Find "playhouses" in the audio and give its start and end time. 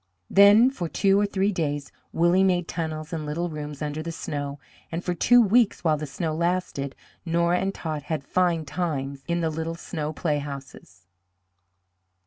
10.11-11.05